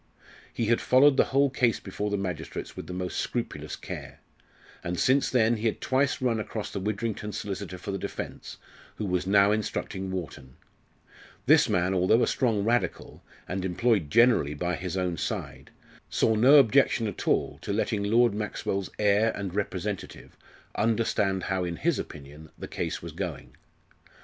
[0.51, 4.19] He had followed the whole case before the magistrates with the most scrupulous care.
[4.83, 8.57] And since then, he had twice run across the Widrington solicitor for the defence,
[8.95, 10.55] who was now instructing Wharton.
[11.45, 15.69] This man, although a strong Radical, and employed generally by his own side,
[16.09, 20.35] saw no objection at all to letting Lord Maxwell's heir and representative
[20.73, 23.55] understand how in his opinion the case was going.